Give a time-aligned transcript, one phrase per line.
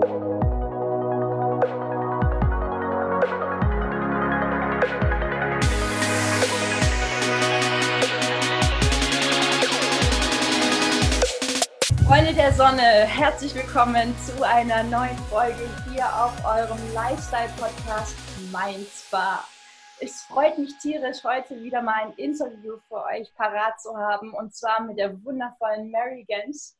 [0.00, 0.14] Freunde
[12.34, 18.16] der Sonne, herzlich willkommen zu einer neuen Folge hier auf eurem Lifestyle-Podcast
[18.50, 19.44] Mein Spa.
[19.98, 24.54] Es freut mich tierisch, heute wieder mal ein Interview für euch parat zu haben und
[24.54, 26.79] zwar mit der wundervollen Mary Gens,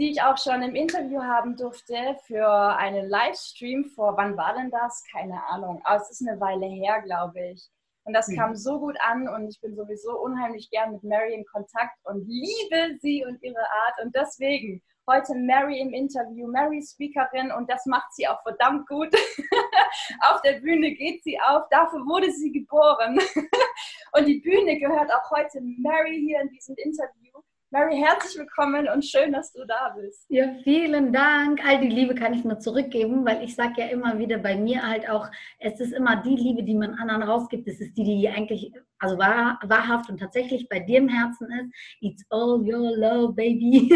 [0.00, 4.70] die ich auch schon im Interview haben durfte für einen Livestream vor, wann war denn
[4.70, 5.04] das?
[5.12, 7.68] Keine Ahnung, aber es ist eine Weile her, glaube ich.
[8.04, 11.44] Und das kam so gut an und ich bin sowieso unheimlich gern mit Mary in
[11.44, 14.02] Kontakt und liebe sie und ihre Art.
[14.02, 19.14] Und deswegen heute Mary im Interview, Mary Speakerin und das macht sie auch verdammt gut.
[20.30, 23.18] auf der Bühne geht sie auf, dafür wurde sie geboren.
[24.12, 27.19] und die Bühne gehört auch heute Mary hier in diesem Interview.
[27.72, 30.26] Mary, herzlich willkommen und schön, dass du da bist.
[30.28, 31.64] Ja, vielen Dank.
[31.64, 34.82] All die Liebe kann ich nur zurückgeben, weil ich sage ja immer wieder bei mir
[34.82, 35.28] halt auch,
[35.60, 37.68] es ist immer die Liebe, die man anderen rausgibt.
[37.68, 41.74] Es ist die, die eigentlich also wahr, wahrhaft und tatsächlich bei dir im Herzen ist.
[42.00, 43.90] It's all your love, baby.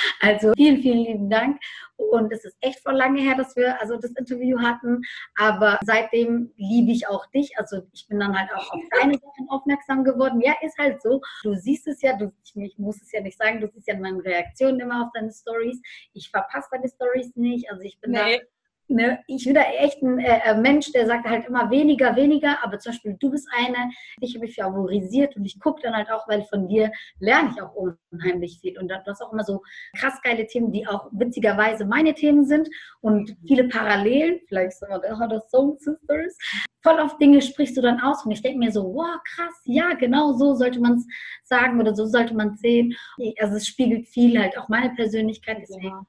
[0.20, 1.60] also vielen, vielen lieben Dank.
[1.96, 5.02] Und es ist echt vor lange her, dass wir also das Interview hatten.
[5.36, 7.56] Aber seitdem liebe ich auch dich.
[7.58, 10.40] Also ich bin dann halt auch auf deine Sachen aufmerksam geworden.
[10.40, 11.20] Ja, ist halt so.
[11.42, 14.24] Du siehst es ja, du, ich, muss es ja nicht sagen, du siehst ja meine
[14.24, 15.80] Reaktionen immer auf deine Stories.
[16.14, 17.70] Ich verpasse deine Stories nicht.
[17.70, 18.38] Also ich bin nee.
[18.38, 18.44] da
[18.90, 22.64] Ne, ich bin da echt ein äh, äh, Mensch, der sagt halt immer weniger, weniger,
[22.64, 23.90] aber zum Beispiel du bist eine,
[24.22, 27.60] dich habe ich favorisiert und ich gucke dann halt auch, weil von dir lerne ich
[27.60, 28.78] auch unheimlich viel.
[28.78, 29.62] Und du hast auch immer so
[29.94, 32.70] krass geile Themen, die auch witzigerweise meine Themen sind
[33.02, 36.38] und viele Parallelen, vielleicht wir das Song Sisters.
[36.82, 39.92] Voll oft Dinge sprichst du dann aus und ich denke mir so, wow, krass, ja,
[39.94, 41.06] genau so sollte man es
[41.44, 42.96] sagen oder so sollte man es sehen.
[43.38, 46.06] Also es spiegelt viel halt auch meine Persönlichkeit, deswegen ja.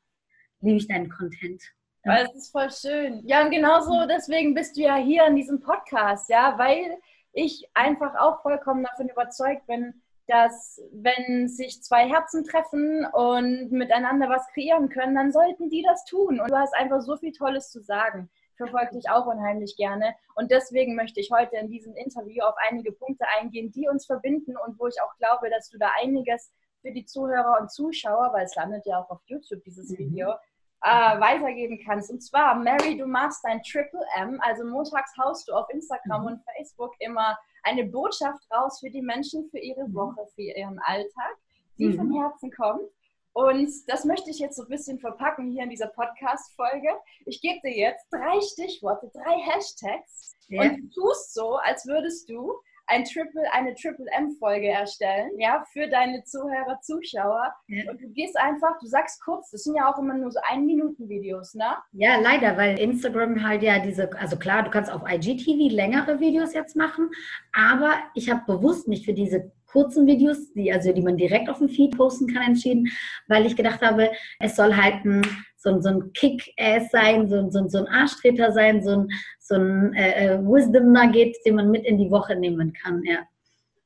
[0.61, 1.61] liebe ich deinen Content.
[2.09, 3.21] Weil es ist voll schön.
[3.25, 6.97] Ja, und genauso deswegen bist du ja hier in diesem Podcast, ja, weil
[7.33, 14.29] ich einfach auch vollkommen davon überzeugt bin, dass wenn sich zwei Herzen treffen und miteinander
[14.29, 16.39] was kreieren können, dann sollten die das tun.
[16.39, 18.29] Und du hast einfach so viel Tolles zu sagen.
[18.51, 20.13] Ich verfolge dich auch unheimlich gerne.
[20.35, 24.55] Und deswegen möchte ich heute in diesem Interview auf einige Punkte eingehen, die uns verbinden
[24.57, 28.45] und wo ich auch glaube, dass du da einiges für die Zuhörer und Zuschauer, weil
[28.45, 29.97] es landet ja auch auf YouTube, dieses mhm.
[29.97, 30.33] Video,
[30.81, 32.09] äh, weitergeben kannst.
[32.09, 36.27] Und zwar, Mary, du machst dein Triple M, also montags haust du auf Instagram mhm.
[36.27, 39.93] und Facebook immer eine Botschaft raus für die Menschen, für ihre mhm.
[39.93, 41.37] Woche, für ihren Alltag,
[41.77, 41.97] die mhm.
[41.97, 42.89] vom Herzen kommt.
[43.33, 46.89] Und das möchte ich jetzt so ein bisschen verpacken hier in dieser Podcast-Folge.
[47.25, 50.63] Ich gebe dir jetzt drei Stichworte, drei Hashtags ja.
[50.63, 52.53] und du tust so, als würdest du
[52.89, 57.53] ein Triple, eine Triple M-Folge erstellen, ja, für deine Zuhörer, Zuschauer.
[57.67, 57.89] Ja.
[57.89, 61.55] Und du gehst einfach, du sagst kurz, das sind ja auch immer nur so Ein-Minuten-Videos,
[61.55, 61.77] ne?
[61.93, 66.53] Ja, leider, weil Instagram halt ja diese, also klar, du kannst auf IGTV längere Videos
[66.53, 67.09] jetzt machen,
[67.53, 71.59] aber ich habe bewusst nicht für diese kurzen Videos, die, also die man direkt auf
[71.59, 72.87] dem Feed posten kann, entschieden,
[73.27, 75.21] weil ich gedacht habe, es soll halt ein
[75.59, 79.09] so, so ein Kick-Ass sein, so, so, so ein Arschtreter sein, so ein,
[79.39, 83.03] so ein äh, äh, Wisdom-Nugget, den man mit in die Woche nehmen kann.
[83.03, 83.19] Ja.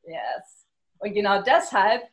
[0.04, 0.68] Yes.
[1.00, 2.04] Und genau deshalb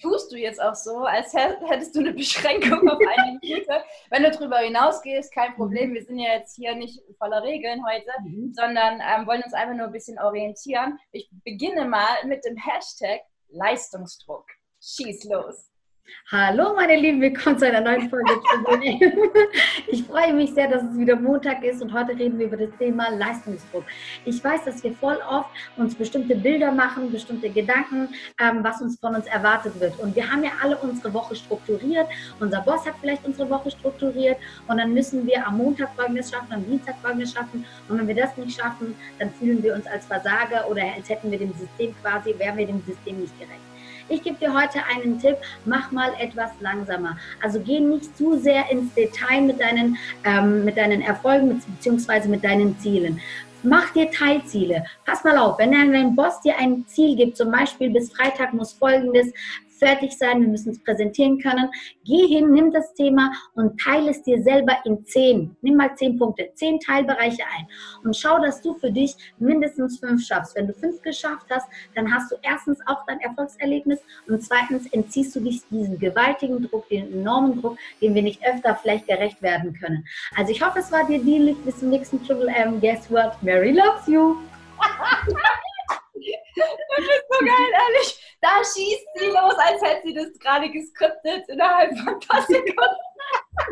[0.00, 3.82] tust du jetzt auch so, als hättest du eine Beschränkung auf eine Minute.
[4.10, 5.90] Wenn du darüber hinausgehst, kein Problem.
[5.90, 5.94] Mhm.
[5.94, 8.52] Wir sind ja jetzt hier nicht voller Regeln heute, mhm.
[8.54, 10.98] sondern ähm, wollen uns einfach nur ein bisschen orientieren.
[11.10, 14.46] Ich beginne mal mit dem Hashtag Leistungsdruck.
[14.80, 15.71] Schieß los.
[16.30, 18.32] Hallo meine Lieben, willkommen zu einer neuen Folge.
[19.86, 22.70] ich freue mich sehr, dass es wieder Montag ist und heute reden wir über das
[22.78, 23.84] Thema Leistungsdruck.
[24.24, 28.08] Ich weiß, dass wir voll oft uns bestimmte Bilder machen, bestimmte Gedanken,
[28.40, 29.98] ähm, was uns von uns erwartet wird.
[30.00, 32.08] Und wir haben ja alle unsere Woche strukturiert.
[32.40, 36.50] Unser Boss hat vielleicht unsere Woche strukturiert und dann müssen wir am Montag folgendes schaffen,
[36.50, 37.64] am Dienstag folgendes schaffen.
[37.90, 41.30] Und wenn wir das nicht schaffen, dann fühlen wir uns als Versager oder als hätten
[41.30, 43.71] wir dem System quasi, wären wir dem System nicht gerecht.
[44.08, 47.16] Ich gebe dir heute einen Tipp, mach mal etwas langsamer.
[47.42, 52.28] Also geh nicht zu sehr ins Detail mit deinen, ähm, mit deinen Erfolgen bzw.
[52.28, 53.20] mit deinen Zielen.
[53.64, 54.84] Mach dir Teilziele.
[55.04, 58.72] Pass mal auf, wenn dein Boss dir ein Ziel gibt, zum Beispiel bis Freitag muss
[58.72, 59.32] folgendes
[59.82, 61.68] fertig sein, wir müssen es präsentieren können.
[62.04, 65.56] Geh hin, nimm das Thema und teile es dir selber in zehn.
[65.62, 67.66] Nimm mal zehn Punkte, zehn Teilbereiche ein
[68.04, 70.54] und schau, dass du für dich mindestens fünf schaffst.
[70.54, 75.34] Wenn du fünf geschafft hast, dann hast du erstens auch dein Erfolgserlebnis und zweitens entziehst
[75.34, 79.72] du dich diesen gewaltigen Druck, den enormen Druck, dem wir nicht öfter vielleicht gerecht werden
[79.74, 80.04] können.
[80.36, 81.56] Also ich hoffe, es war dir dienlich.
[81.64, 82.80] Bis zum nächsten Triple M.
[82.80, 83.42] Guess what?
[83.42, 84.36] Mary loves you.
[86.56, 88.36] Das ist so geil, ehrlich.
[88.40, 92.74] Da schießt sie los, als hätte sie das gerade geskriptet innerhalb von ein paar Sekunden.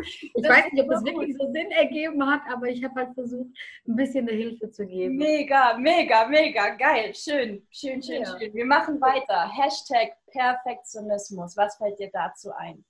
[0.01, 3.13] ich das weiß nicht, ob das wirklich so Sinn ergeben hat, aber ich habe halt
[3.13, 3.49] versucht,
[3.87, 5.17] ein bisschen eine Hilfe zu geben.
[5.17, 7.13] Mega, mega, mega, geil.
[7.13, 8.39] Schön, schön, schön, ja.
[8.39, 8.53] schön.
[8.53, 9.51] Wir machen weiter.
[9.55, 11.57] Hashtag Perfektionismus.
[11.57, 12.83] Was fällt dir dazu ein?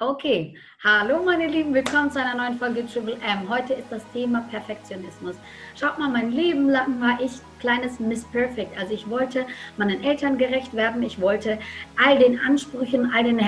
[0.00, 3.48] Okay, hallo meine Lieben, willkommen zu einer neuen Folge Triple M.
[3.48, 5.36] Heute ist das Thema Perfektionismus.
[5.76, 7.30] Schaut mal, mein Leben lang war ich
[7.60, 8.76] kleines Miss Perfect.
[8.76, 9.46] Also ich wollte
[9.76, 11.60] meinen Eltern gerecht werden, ich wollte
[11.96, 13.38] all den Ansprüchen, all den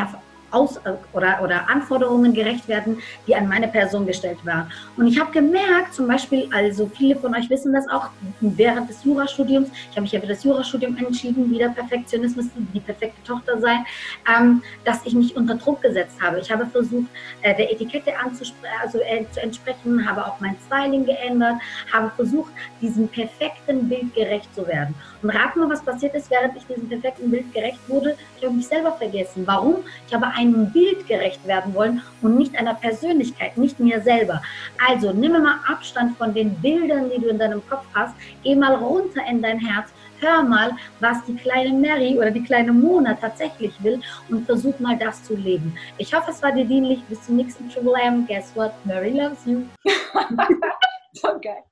[0.56, 0.80] aus,
[1.12, 4.70] oder, oder Anforderungen gerecht werden, die an meine Person gestellt waren.
[4.96, 8.08] Und ich habe gemerkt, zum Beispiel, also viele von euch wissen das auch,
[8.40, 13.22] während des Jurastudiums, ich habe mich ja für das Jurastudium entschieden, wieder Perfektionismus, die perfekte
[13.22, 13.84] Tochter sein,
[14.32, 16.40] ähm, dass ich mich unter Druck gesetzt habe.
[16.40, 17.08] Ich habe versucht,
[17.42, 21.56] äh, der Etikette also, äh, zu entsprechen, habe auch mein Styling geändert,
[21.92, 24.94] habe versucht, diesem perfekten Bild gerecht zu werden.
[25.22, 28.16] Und rat mal, was passiert ist, während ich diesem perfekten Bild gerecht wurde.
[28.36, 29.42] Ich habe mich selber vergessen.
[29.46, 29.76] Warum?
[30.06, 34.43] Ich habe einem Bild gerecht werden wollen und nicht einer Persönlichkeit, nicht mir selber.
[34.88, 38.14] Also nimm mal Abstand von den Bildern, die du in deinem Kopf hast.
[38.43, 39.90] Geh mal runter in dein Herz.
[40.20, 44.00] Hör mal, was die kleine Mary oder die kleine Mona tatsächlich will
[44.31, 45.76] und versuch mal das zu leben.
[45.98, 47.02] Ich hoffe, es war dir dienlich.
[47.04, 48.26] Bis zum nächsten Triple M.
[48.26, 48.72] Guess what?
[48.84, 49.64] Mary loves you.
[51.42, 51.64] geil.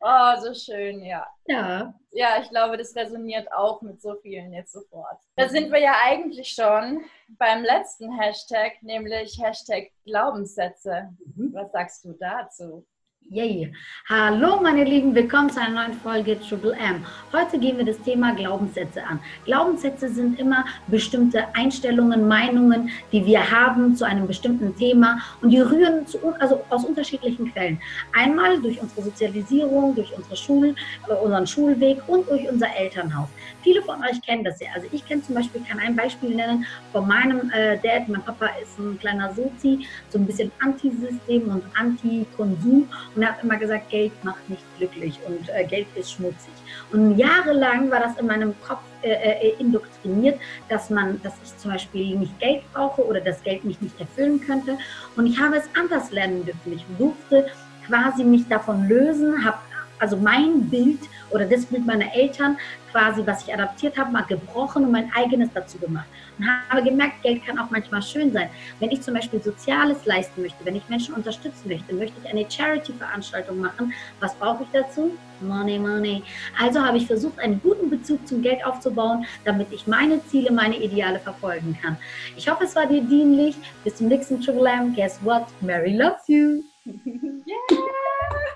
[0.00, 1.26] Oh, so schön, ja.
[1.46, 1.94] Ja.
[2.12, 5.18] Ja, ich glaube, das resoniert auch mit so vielen jetzt sofort.
[5.36, 11.10] Da sind wir ja eigentlich schon beim letzten Hashtag, nämlich Hashtag Glaubenssätze.
[11.36, 11.54] Mhm.
[11.54, 12.84] Was sagst du dazu?
[13.28, 13.72] Yay!
[14.08, 17.04] Hallo meine Lieben, willkommen zu einer neuen Folge Triple M.
[17.32, 19.20] Heute gehen wir das Thema Glaubenssätze an.
[19.44, 25.60] Glaubenssätze sind immer bestimmte Einstellungen, Meinungen, die wir haben zu einem bestimmten Thema und die
[25.60, 27.80] rühren zu, also aus unterschiedlichen Quellen.
[28.12, 30.74] Einmal durch unsere Sozialisierung, durch unsere Schul,
[31.08, 33.28] äh, unseren Schulweg und durch unser Elternhaus.
[33.62, 34.68] Viele von euch kennen das ja.
[34.74, 38.08] Also ich kenne zum Beispiel, kann ein Beispiel nennen von meinem äh, Dad.
[38.08, 43.56] Mein Papa ist ein kleiner Sozi, so ein bisschen Antisystem und Anti-Konsum und hat immer
[43.56, 46.52] gesagt, Geld macht nicht glücklich und äh, Geld ist schmutzig.
[46.92, 51.70] Und jahrelang war das in meinem Kopf äh, äh, indoktriniert, dass man, dass ich zum
[51.72, 54.78] Beispiel nicht Geld brauche oder das Geld mich nicht erfüllen könnte.
[55.16, 56.72] Und ich habe es anders lernen dürfen.
[56.72, 57.46] Ich durfte
[57.86, 59.58] quasi mich davon lösen, habe
[60.00, 61.00] also mein Bild
[61.30, 62.56] oder das Bild meiner Eltern
[62.90, 66.06] quasi, was ich adaptiert habe, mal gebrochen und mein eigenes dazu gemacht.
[66.38, 68.48] Und habe gemerkt, Geld kann auch manchmal schön sein.
[68.78, 72.50] Wenn ich zum Beispiel Soziales leisten möchte, wenn ich Menschen unterstützen möchte, möchte ich eine
[72.50, 73.92] Charity-Veranstaltung machen.
[74.20, 75.12] Was brauche ich dazu?
[75.40, 76.22] Money, money.
[76.58, 80.76] Also habe ich versucht, einen guten Bezug zum Geld aufzubauen, damit ich meine Ziele, meine
[80.76, 81.96] Ideale verfolgen kann.
[82.36, 83.56] Ich hoffe, es war dir dienlich.
[83.84, 84.94] Bis zum nächsten Triple M.
[84.94, 85.46] Guess what?
[85.60, 86.62] Mary loves you.
[86.84, 87.56] yeah,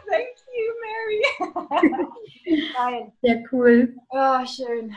[0.08, 0.43] thank you,
[0.84, 2.72] Mary.
[2.76, 3.12] Nein.
[3.22, 3.96] Sehr cool.
[4.10, 4.94] Oh, schön.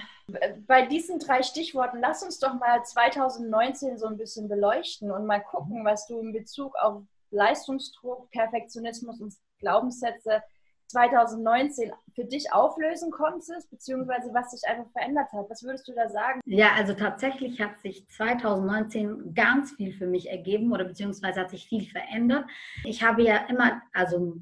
[0.67, 5.39] Bei diesen drei Stichworten, lass uns doch mal 2019 so ein bisschen beleuchten und mal
[5.39, 10.43] gucken, was du in Bezug auf Leistungsdruck, Perfektionismus und Glaubenssätze
[10.87, 15.49] 2019 für dich auflösen konntest, beziehungsweise was sich einfach verändert hat.
[15.49, 16.41] Was würdest du da sagen?
[16.45, 21.67] Ja, also tatsächlich hat sich 2019 ganz viel für mich ergeben oder beziehungsweise hat sich
[21.67, 22.45] viel verändert.
[22.85, 24.37] Ich habe ja immer, also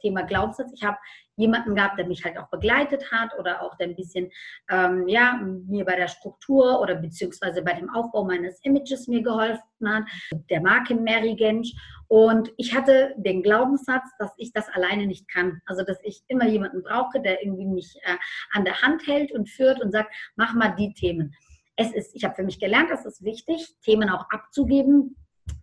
[0.00, 0.96] Thema Glaubenssatz, ich habe
[1.36, 4.30] jemanden gehabt, der mich halt auch begleitet hat oder auch der ein bisschen,
[4.70, 9.60] ähm, ja, mir bei der Struktur oder beziehungsweise bei dem Aufbau meines Images mir geholfen
[9.84, 10.04] hat,
[10.50, 11.72] der Marke Mary Gensch.
[12.08, 15.60] Und ich hatte den Glaubenssatz, dass ich das alleine nicht kann.
[15.66, 18.16] Also, dass ich immer jemanden brauche, der irgendwie mich äh,
[18.52, 21.34] an der Hand hält und führt und sagt, mach mal die Themen.
[21.76, 25.16] Es ist, ich habe für mich gelernt, es ist wichtig, Themen auch abzugeben,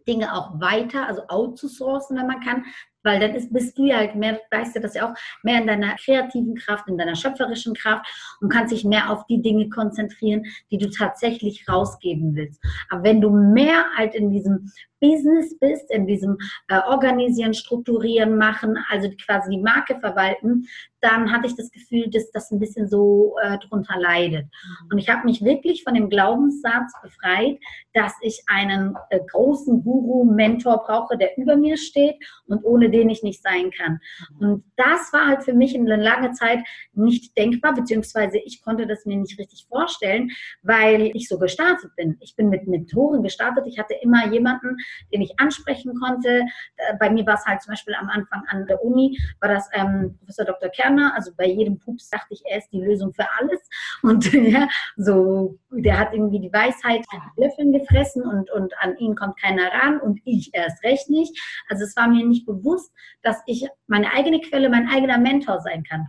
[0.07, 2.65] Dinge auch weiter, also outzusourcen, wenn man kann,
[3.03, 5.67] weil dann ist, bist du ja halt mehr, weißt du das ja auch, mehr in
[5.67, 8.05] deiner kreativen Kraft, in deiner schöpferischen Kraft
[8.41, 12.61] und kannst dich mehr auf die Dinge konzentrieren, die du tatsächlich rausgeben willst.
[12.89, 18.77] Aber wenn du mehr halt in diesem Business bist, in diesem äh, Organisieren, Strukturieren, Machen,
[18.89, 20.67] also quasi die Marke verwalten,
[21.01, 24.45] dann hatte ich das Gefühl, dass das ein bisschen so äh, drunter leidet.
[24.91, 27.57] Und ich habe mich wirklich von dem Glaubenssatz befreit,
[27.93, 33.09] dass ich einen äh, großen Guru, Mentor brauche, der über mir steht und ohne den
[33.09, 33.99] ich nicht sein kann.
[34.39, 36.59] Und das war halt für mich in einer lange Zeit
[36.93, 40.31] nicht denkbar, beziehungsweise ich konnte das mir nicht richtig vorstellen,
[40.61, 42.17] weil ich so gestartet bin.
[42.19, 43.65] Ich bin mit Mentoren gestartet.
[43.67, 44.77] Ich hatte immer jemanden,
[45.13, 46.41] den ich ansprechen konnte.
[46.75, 49.69] Äh, bei mir war es halt zum Beispiel am Anfang an der Uni, war das
[49.73, 50.69] ähm, Professor Dr.
[50.69, 51.13] Kerner.
[51.15, 53.59] Also bei jedem Pups dachte ich, er ist die Lösung für alles.
[54.03, 54.67] Und ja,
[54.97, 57.05] so, der hat irgendwie die Weisheit
[57.37, 61.37] Löffeln gefressen und, und an ihn kommt keiner ran und ich erst recht nicht.
[61.69, 62.80] Also es war mir nicht bewusst,
[63.21, 66.07] dass ich meine eigene Quelle, mein eigener Mentor sein kann.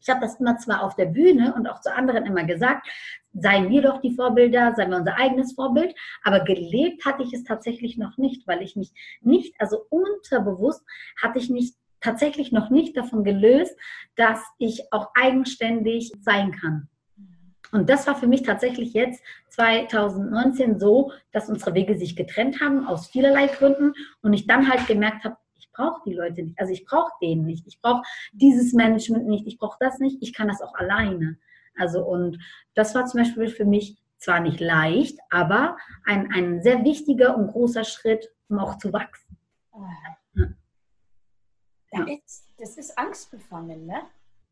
[0.00, 2.88] Ich habe das immer zwar auf der Bühne und auch zu anderen immer gesagt,
[3.32, 7.44] seien wir doch die Vorbilder, seien wir unser eigenes Vorbild, aber gelebt hatte ich es
[7.44, 10.82] tatsächlich noch nicht, weil ich mich nicht, also unterbewusst
[11.20, 13.76] hatte ich mich tatsächlich noch nicht davon gelöst,
[14.16, 16.88] dass ich auch eigenständig sein kann.
[17.72, 22.86] Und das war für mich tatsächlich jetzt 2019 so, dass unsere Wege sich getrennt haben
[22.86, 25.36] aus vielerlei Gründen und ich dann halt gemerkt habe,
[25.80, 29.58] brauche die Leute nicht, also ich brauche den nicht, ich brauche dieses Management nicht, ich
[29.58, 31.38] brauche das nicht, ich kann das auch alleine.
[31.76, 32.38] Also und
[32.74, 37.48] das war zum Beispiel für mich zwar nicht leicht, aber ein, ein sehr wichtiger und
[37.48, 39.38] großer Schritt, um auch zu wachsen.
[40.34, 40.46] Ja.
[41.92, 42.06] Ja.
[42.58, 44.02] Das ist angstbefangen, ne?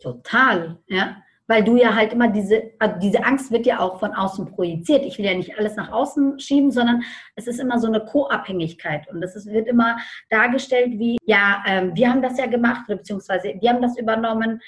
[0.00, 4.14] Total, ja weil du ja halt immer diese, also diese Angst wird ja auch von
[4.14, 5.04] außen projiziert.
[5.04, 7.02] Ich will ja nicht alles nach außen schieben, sondern
[7.34, 9.96] es ist immer so eine Co-Abhängigkeit und es wird immer
[10.28, 14.60] dargestellt wie, ja, ähm, wir haben das ja gemacht, beziehungsweise wir haben das übernommen,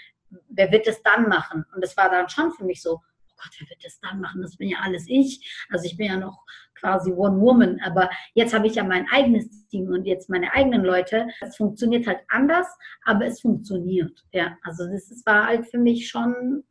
[0.49, 1.65] wer wird es dann machen?
[1.75, 4.41] Und es war dann schon für mich so, oh Gott, wer wird das dann machen?
[4.41, 5.67] Das bin ja alles ich.
[5.71, 6.45] Also ich bin ja noch
[6.75, 10.83] quasi One Woman, aber jetzt habe ich ja mein eigenes Team und jetzt meine eigenen
[10.83, 11.29] Leute.
[11.43, 12.67] Es funktioniert halt anders,
[13.05, 14.25] aber es funktioniert.
[14.33, 16.65] Ja, also das, das war halt für mich schon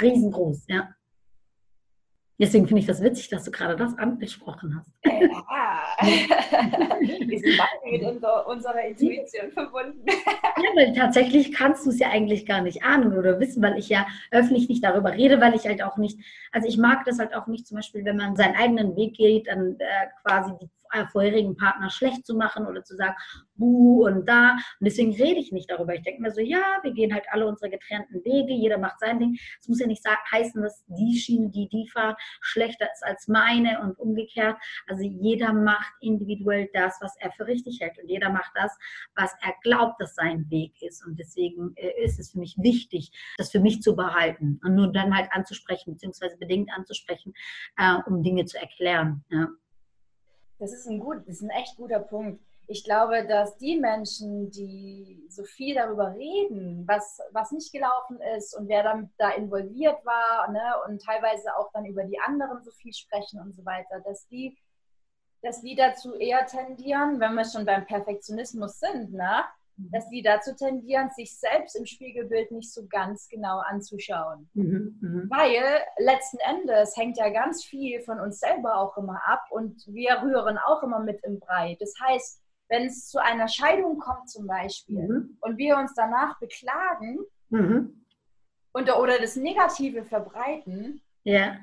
[0.00, 0.88] riesengroß, ja.
[2.40, 4.92] Deswegen finde ich das witzig, dass du gerade das angesprochen hast.
[5.04, 10.04] Ja, wir sind beide mit unserer, unserer Intuition verbunden.
[10.06, 13.88] Ja, weil tatsächlich kannst du es ja eigentlich gar nicht ahnen oder wissen, weil ich
[13.88, 16.20] ja öffentlich nicht darüber rede, weil ich halt auch nicht,
[16.52, 19.48] also ich mag das halt auch nicht zum Beispiel, wenn man seinen eigenen Weg geht,
[19.48, 20.70] dann äh, quasi die
[21.12, 23.14] vorherigen Partner schlecht zu machen oder zu sagen,
[23.54, 24.52] buh und da.
[24.52, 25.94] Und deswegen rede ich nicht darüber.
[25.94, 29.18] Ich denke mir so, ja, wir gehen halt alle unsere getrennten Wege, jeder macht sein
[29.18, 29.38] Ding.
[29.60, 30.02] Es muss ja nicht
[30.32, 34.56] heißen, dass die Schiene, die die fahrt, schlechter ist als meine und umgekehrt.
[34.86, 37.98] Also jeder macht individuell das, was er für richtig hält.
[37.98, 38.76] Und jeder macht das,
[39.14, 41.04] was er glaubt, dass sein Weg ist.
[41.04, 44.92] Und deswegen äh, ist es für mich wichtig, das für mich zu behalten und nur
[44.92, 47.34] dann halt anzusprechen, beziehungsweise bedingt anzusprechen,
[47.76, 49.24] äh, um Dinge zu erklären.
[49.30, 49.48] Ja.
[50.58, 52.42] Das ist ein gut, das ist ein echt guter Punkt.
[52.66, 58.54] Ich glaube, dass die Menschen, die so viel darüber reden, was, was nicht gelaufen ist
[58.54, 62.70] und wer dann da involviert war ne, und teilweise auch dann über die anderen so
[62.72, 64.58] viel sprechen und so weiter, dass die,
[65.40, 69.44] dass die dazu eher tendieren, wenn wir schon beim Perfektionismus sind, ne.
[69.92, 74.48] Dass die dazu tendieren, sich selbst im Spiegelbild nicht so ganz genau anzuschauen.
[74.54, 75.36] Mhm, mh.
[75.36, 80.20] Weil letzten Endes hängt ja ganz viel von uns selber auch immer ab und wir
[80.22, 81.76] rühren auch immer mit im Brei.
[81.80, 85.38] Das heißt, wenn es zu einer Scheidung kommt zum Beispiel mhm.
[85.40, 87.18] und wir uns danach beklagen
[87.50, 88.04] mhm.
[88.72, 91.56] und, oder das Negative verbreiten, ja.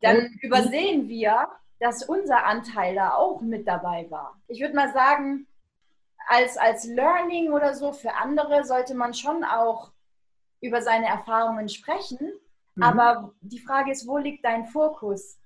[0.00, 1.48] dann übersehen wir,
[1.80, 4.40] dass unser Anteil da auch mit dabei war.
[4.46, 5.48] Ich würde mal sagen,
[6.28, 9.92] als, als Learning oder so für andere sollte man schon auch
[10.60, 12.32] über seine Erfahrungen sprechen.
[12.74, 12.82] Mhm.
[12.82, 15.38] Aber die Frage ist, wo liegt dein Fokus?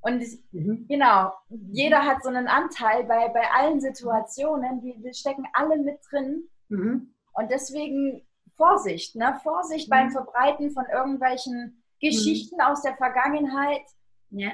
[0.00, 0.22] Und
[0.52, 0.86] mhm.
[0.86, 5.98] genau, jeder hat so einen Anteil bei, bei allen Situationen, wir, wir stecken alle mit
[6.10, 6.48] drin.
[6.68, 7.14] Mhm.
[7.32, 8.26] Und deswegen
[8.56, 9.40] Vorsicht, ne?
[9.42, 10.12] Vorsicht beim mhm.
[10.12, 13.82] Verbreiten von irgendwelchen Geschichten aus der Vergangenheit,
[14.30, 14.50] ja.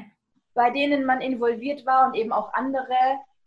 [0.55, 2.95] bei denen man involviert war und eben auch andere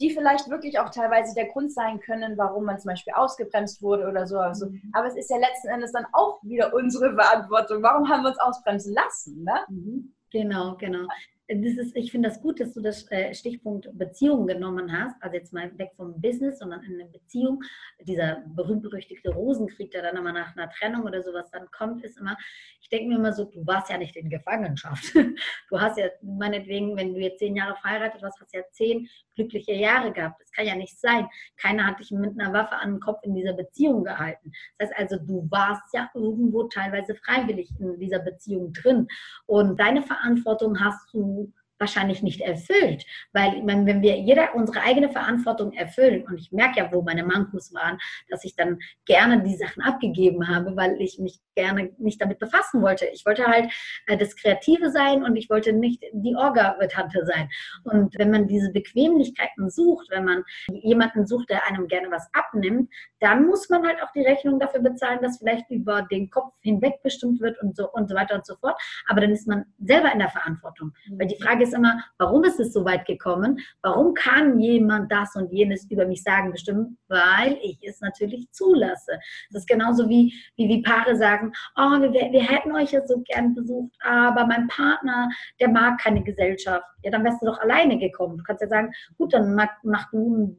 [0.03, 4.05] die vielleicht wirklich auch teilweise der Grund sein können, warum man zum Beispiel ausgebremst wurde
[4.07, 4.38] oder so.
[4.38, 4.91] Also, mhm.
[4.91, 7.81] Aber es ist ja letzten Endes dann auch wieder unsere Verantwortung.
[7.81, 9.43] Warum haben wir uns ausbremsen lassen?
[9.43, 9.53] Ne?
[9.69, 10.13] Mhm.
[10.29, 11.07] Genau, genau
[11.48, 15.22] das ist, ich finde das gut, dass du das äh, Stichpunkt Beziehung genommen hast.
[15.22, 17.62] Also jetzt mal weg vom Business, sondern in eine Beziehung.
[18.00, 22.38] Dieser berühmt-berüchtigte Rosenkrieg, der dann immer nach einer Trennung oder sowas dann kommt, ist immer,
[22.81, 25.13] ich denke mir immer so, du warst ja nicht in Gefangenschaft.
[25.69, 29.74] Du hast ja meinetwegen, wenn du jetzt zehn Jahre verheiratet warst, hast ja zehn glückliche
[29.74, 30.42] Jahre gehabt.
[30.42, 31.28] Das kann ja nicht sein.
[31.58, 34.52] Keiner hat dich mit einer Waffe an den Kopf in dieser Beziehung gehalten.
[34.78, 39.08] Das heißt also, du warst ja irgendwo teilweise freiwillig in dieser Beziehung drin.
[39.46, 43.06] Und deine Verantwortung hast du wahrscheinlich nicht erfüllt.
[43.34, 47.74] Weil wenn wir jeder unsere eigene Verantwortung erfüllen, und ich merke ja, wo meine Mankos
[47.74, 47.98] waren,
[48.30, 52.82] dass ich dann gerne die Sachen abgegeben habe, weil ich mich gerne nicht damit befassen
[52.82, 53.06] wollte.
[53.08, 53.72] Ich wollte halt
[54.08, 57.50] äh, das Kreative sein und ich wollte nicht die Orga-Tante sein.
[57.84, 62.89] Und wenn man diese Bequemlichkeiten sucht, wenn man jemanden sucht, der einem gerne was abnimmt,
[63.20, 67.01] dann muss man halt auch die Rechnung dafür bezahlen, dass vielleicht über den Kopf hinweg
[67.03, 68.80] bestimmt wird und so und so weiter und so fort.
[69.08, 70.94] Aber dann ist man selber in der Verantwortung.
[71.18, 73.60] Weil die Frage Ist immer, warum ist es so weit gekommen?
[73.82, 76.98] Warum kann jemand das und jenes über mich sagen, bestimmt?
[77.08, 79.13] Weil ich es natürlich zulasse.
[79.51, 83.22] Das ist genauso wie, wie, wie Paare sagen, oh, wir, wir hätten euch ja so
[83.22, 85.29] gern besucht, aber mein Partner,
[85.60, 86.86] der mag keine Gesellschaft.
[87.03, 88.38] Ja, dann wärst du doch alleine gekommen.
[88.38, 90.58] Du kannst ja sagen, gut, dann mach, mach du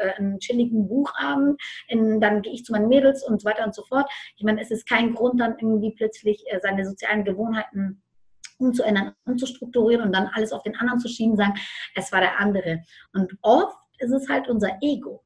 [0.00, 3.74] äh, einen chilligen Buchabend, in, dann gehe ich zu meinen Mädels und so weiter und
[3.74, 4.10] so fort.
[4.36, 8.02] Ich meine, es ist kein Grund, dann irgendwie plötzlich äh, seine sozialen Gewohnheiten
[8.58, 11.54] umzuändern, umzustrukturieren und dann alles auf den anderen zu schieben, sagen,
[11.94, 12.82] es war der andere.
[13.12, 15.22] Und oft ist es halt unser Ego.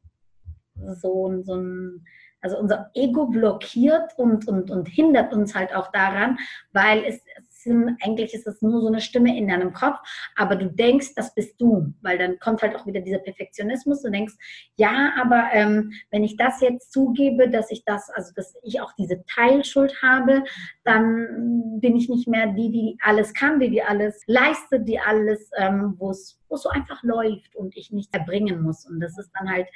[0.75, 2.05] So, so ein,
[2.41, 6.39] also unser Ego blockiert und, und, und hindert uns halt auch daran,
[6.73, 7.21] weil es,
[7.63, 9.99] sind, eigentlich ist es nur so eine Stimme in deinem Kopf,
[10.37, 14.03] aber du denkst, das bist du, weil dann kommt halt auch wieder dieser Perfektionismus.
[14.03, 14.35] Du denkst,
[14.77, 18.93] ja, aber ähm, wenn ich das jetzt zugebe, dass ich das, also dass ich auch
[18.93, 20.45] diese Teilschuld habe,
[20.85, 25.51] dann bin ich nicht mehr die, die alles kann, die, die alles leistet, die alles,
[25.57, 28.87] ähm, wo es so einfach läuft und ich nichts erbringen muss.
[28.87, 29.69] Und das ist dann halt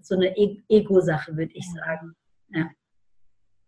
[0.00, 2.14] so eine e Ego-Sache, würde ich sagen.
[2.50, 2.68] Ja.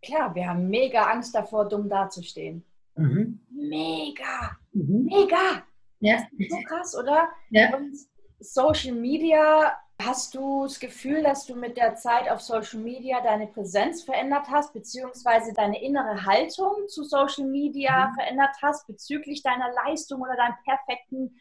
[0.03, 2.65] Klar, wir haben mega Angst davor, dumm dazustehen.
[2.97, 3.41] Mhm.
[3.51, 5.05] Mega, mhm.
[5.05, 5.65] mega.
[6.01, 6.27] Ja.
[6.49, 7.29] So krass, oder?
[7.51, 7.77] Ja.
[7.77, 7.97] Und
[8.41, 13.47] Social Media, hast du das Gefühl, dass du mit der Zeit auf Social Media deine
[13.47, 18.15] Präsenz verändert hast, beziehungsweise deine innere Haltung zu Social Media mhm.
[18.15, 21.37] verändert hast, bezüglich deiner Leistung oder deinem perfekten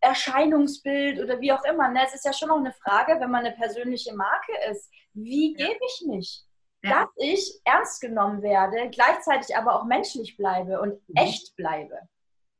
[0.00, 1.88] Erscheinungsbild oder wie auch immer.
[1.88, 2.00] Ne?
[2.04, 4.90] Es ist ja schon noch eine Frage, wenn man eine persönliche Marke ist.
[5.14, 6.44] Wie gebe ich mich?
[6.82, 6.90] Ja.
[6.90, 11.14] dass ich ernst genommen werde, gleichzeitig aber auch menschlich bleibe und mhm.
[11.14, 11.98] echt bleibe.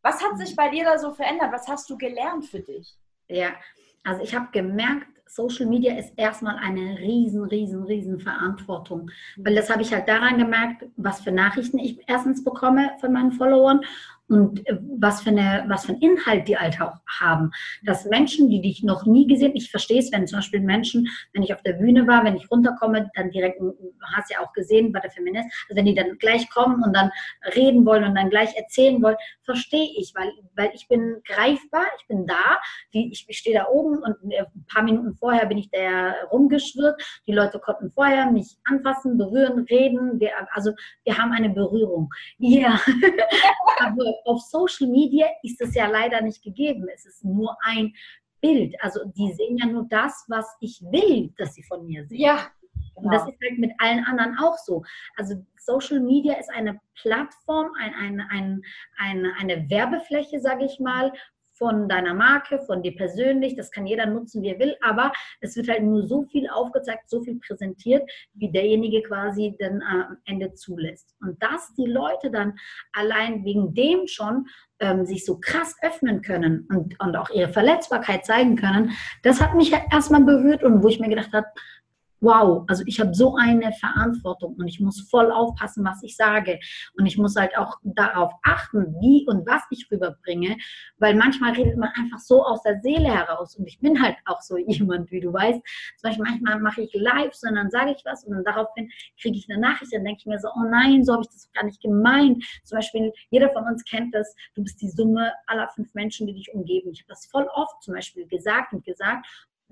[0.02, 0.56] Was hat sich mhm.
[0.56, 1.52] bei dir da so verändert?
[1.52, 2.96] Was hast du gelernt für dich?
[3.28, 3.50] Ja,
[4.04, 9.10] also ich habe gemerkt, Social Media ist erstmal eine riesen, riesen, riesen Verantwortung.
[9.36, 13.32] Weil das habe ich halt daran gemerkt, was für Nachrichten ich erstens bekomme von meinen
[13.32, 13.80] Followern
[14.32, 17.50] und äh, was für, eine, was für einen Inhalt die halt auch haben.
[17.82, 21.42] Dass Menschen, die dich noch nie gesehen, ich verstehe es, wenn zum Beispiel Menschen, wenn
[21.42, 23.60] ich auf der Bühne war, wenn ich runterkomme, dann direkt,
[24.14, 27.10] hast ja auch gesehen bei der Feminist, also wenn die dann gleich kommen und dann
[27.54, 32.06] reden wollen und dann gleich erzählen wollen, verstehe ich, weil, weil ich bin greifbar, ich
[32.06, 32.58] bin da,
[32.94, 37.02] die, ich, ich stehe da oben und ein paar Minuten vorher bin ich da rumgeschwirrt,
[37.26, 40.72] die Leute konnten vorher mich anfassen, berühren, reden, wir, also
[41.04, 42.08] wir haben eine Berührung.
[42.38, 42.80] Ja,
[43.78, 46.86] aber auf Social Media ist es ja leider nicht gegeben.
[46.92, 47.94] Es ist nur ein
[48.40, 48.74] Bild.
[48.82, 52.20] Also die sehen ja nur das, was ich will, dass sie von mir sehen.
[52.20, 52.48] Ja.
[52.94, 53.06] Genau.
[53.06, 54.82] Und das ist halt mit allen anderen auch so.
[55.16, 58.62] Also Social Media ist eine Plattform, ein, ein, ein,
[58.98, 61.12] eine, eine Werbefläche, sage ich mal,
[61.62, 63.54] von deiner Marke, von dir persönlich.
[63.54, 67.08] Das kann jeder nutzen, wie er will, aber es wird halt nur so viel aufgezeigt,
[67.08, 68.02] so viel präsentiert,
[68.34, 71.14] wie derjenige quasi dann am Ende zulässt.
[71.20, 72.54] Und dass die Leute dann
[72.92, 74.46] allein wegen dem schon
[74.80, 78.90] ähm, sich so krass öffnen können und, und auch ihre Verletzbarkeit zeigen können,
[79.22, 81.46] das hat mich erstmal berührt und wo ich mir gedacht habe,
[82.22, 86.58] wow, also ich habe so eine Verantwortung und ich muss voll aufpassen, was ich sage.
[86.96, 90.56] Und ich muss halt auch darauf achten, wie und was ich rüberbringe,
[90.98, 93.56] weil manchmal redet man einfach so aus der Seele heraus.
[93.56, 95.60] Und ich bin halt auch so jemand, wie du weißt.
[95.98, 99.50] Zum Beispiel manchmal mache ich live, sondern sage ich was und dann daraufhin kriege ich
[99.50, 101.82] eine Nachricht, dann denke ich mir so, oh nein, so habe ich das gar nicht
[101.82, 102.44] gemeint.
[102.62, 106.34] Zum Beispiel, jeder von uns kennt das, du bist die Summe aller fünf Menschen, die
[106.34, 106.90] dich umgeben.
[106.92, 109.26] Ich habe das voll oft zum Beispiel gesagt und gesagt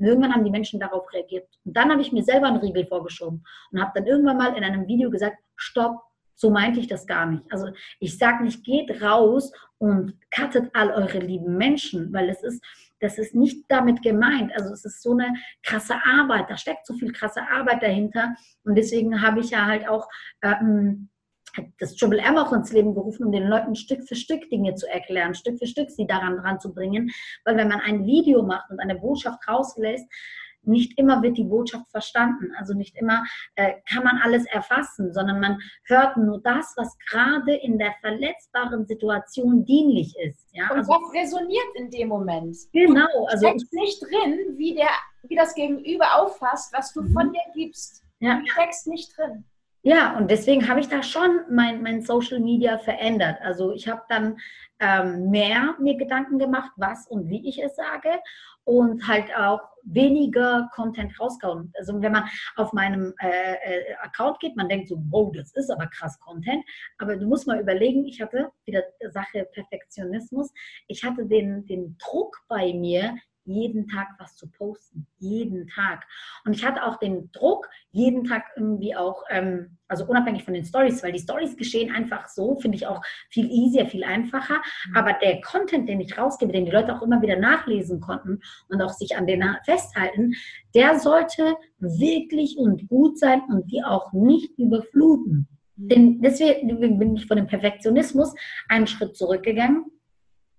[0.07, 1.49] irgendwann haben die Menschen darauf reagiert.
[1.65, 4.65] Und dann habe ich mir selber einen Riegel vorgeschoben und habe dann irgendwann mal in
[4.65, 6.01] einem Video gesagt, stopp,
[6.35, 7.45] so meinte ich das gar nicht.
[7.51, 12.65] Also ich sage nicht, geht raus und cuttet all eure lieben Menschen, weil es ist,
[13.01, 14.53] das ist nicht damit gemeint.
[14.55, 18.35] Also es ist so eine krasse Arbeit, da steckt so viel krasse Arbeit dahinter.
[18.65, 20.09] Und deswegen habe ich ja halt auch
[20.43, 21.11] ähm,
[21.79, 24.89] das Triple M auch ins Leben gerufen, um den Leuten Stück für Stück Dinge zu
[24.89, 27.11] erklären, Stück für Stück sie daran dran zu bringen.
[27.45, 30.07] Weil wenn man ein Video macht und eine Botschaft rauslässt,
[30.63, 32.53] nicht immer wird die Botschaft verstanden.
[32.59, 37.55] Also nicht immer äh, kann man alles erfassen, sondern man hört nur das, was gerade
[37.55, 40.49] in der verletzbaren Situation dienlich ist.
[40.53, 40.71] Ja?
[40.71, 42.57] Und also, was resoniert in dem Moment?
[42.73, 43.27] Genau.
[43.29, 44.91] Also du steckst nicht drin, wie, der,
[45.25, 47.13] wie das Gegenüber auffasst, was du mhm.
[47.13, 48.05] von dir gibst.
[48.21, 48.39] Ja.
[48.39, 49.45] Du steckst nicht drin.
[49.83, 53.39] Ja, und deswegen habe ich da schon mein, mein Social Media verändert.
[53.41, 54.39] Also ich habe dann
[54.79, 58.11] ähm, mehr mir Gedanken gemacht, was und wie ich es sage
[58.65, 61.73] und halt auch weniger Content rausgehauen.
[61.79, 62.25] Also wenn man
[62.57, 66.63] auf meinem äh, äh, Account geht, man denkt so, wow, das ist aber krass Content.
[66.99, 70.53] Aber du musst mal überlegen, ich hatte wieder Sache Perfektionismus,
[70.89, 73.17] ich hatte den, den Druck bei mir,
[73.51, 75.07] jeden Tag was zu posten.
[75.19, 76.07] Jeden Tag.
[76.45, 80.65] Und ich hatte auch den Druck, jeden Tag irgendwie auch, ähm, also unabhängig von den
[80.65, 84.63] Stories, weil die Stories geschehen einfach so, finde ich auch viel easier, viel einfacher.
[84.89, 84.97] Mhm.
[84.97, 88.81] Aber der Content, den ich rausgebe, den die Leute auch immer wieder nachlesen konnten und
[88.81, 90.35] auch sich an den festhalten,
[90.75, 95.49] der sollte wirklich und gut sein und die auch nicht überfluten.
[95.77, 95.89] Mhm.
[95.89, 98.35] Denn deswegen bin ich von dem Perfektionismus
[98.69, 99.87] einen Schritt zurückgegangen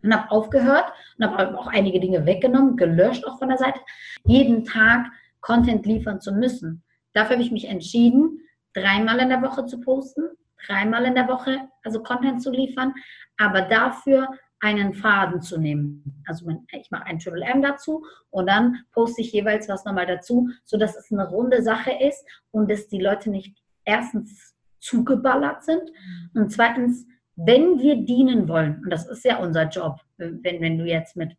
[0.03, 3.79] und habe aufgehört und habe auch einige Dinge weggenommen, gelöscht auch von der Seite,
[4.25, 5.07] jeden Tag
[5.41, 6.83] Content liefern zu müssen.
[7.13, 8.39] Dafür habe ich mich entschieden,
[8.73, 10.23] dreimal in der Woche zu posten,
[10.65, 12.93] dreimal in der Woche also Content zu liefern,
[13.37, 16.23] aber dafür einen Faden zu nehmen.
[16.27, 20.49] Also ich mache ein Triple M dazu und dann poste ich jeweils was nochmal dazu,
[20.63, 25.91] sodass es eine runde Sache ist und dass die Leute nicht erstens zugeballert sind
[26.35, 30.85] und zweitens wenn wir dienen wollen, und das ist ja unser Job, wenn, wenn du
[30.85, 31.35] jetzt mit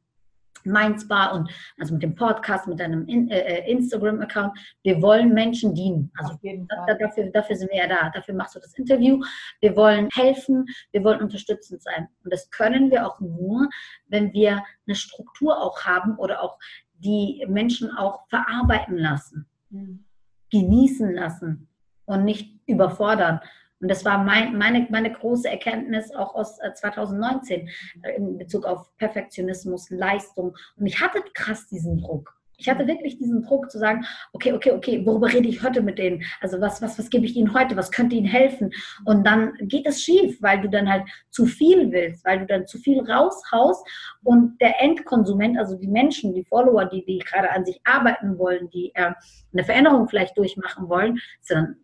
[0.64, 5.74] Mindspa und also mit dem Podcast, mit deinem in, äh, äh Instagram-Account, wir wollen Menschen
[5.74, 6.10] dienen.
[6.16, 8.10] Also da, dafür, dafür sind wir ja da.
[8.10, 9.20] Dafür machst du das Interview.
[9.60, 12.08] Wir wollen helfen, wir wollen unterstützend sein.
[12.24, 13.68] Und das können wir auch nur,
[14.06, 16.58] wenn wir eine Struktur auch haben oder auch
[16.92, 20.04] die Menschen auch verarbeiten lassen, mhm.
[20.50, 21.68] genießen lassen
[22.04, 23.40] und nicht überfordern.
[23.82, 28.64] Und das war mein, meine, meine große Erkenntnis auch aus 2019 äh, äh, in Bezug
[28.64, 30.56] auf Perfektionismus, Leistung.
[30.76, 32.32] Und ich hatte krass diesen Druck.
[32.58, 35.98] Ich hatte wirklich diesen Druck zu sagen, okay, okay, okay, worüber rede ich heute mit
[35.98, 36.22] denen?
[36.40, 37.76] Also was, was, was gebe ich ihnen heute?
[37.76, 38.70] Was könnte ihnen helfen?
[39.04, 42.68] Und dann geht es schief, weil du dann halt zu viel willst, weil du dann
[42.68, 43.84] zu viel raushaust
[44.22, 48.70] und der Endkonsument, also die Menschen, die Follower, die, die gerade an sich arbeiten wollen,
[48.70, 49.10] die äh,
[49.52, 51.18] eine Veränderung vielleicht durchmachen wollen,
[51.48, 51.78] dann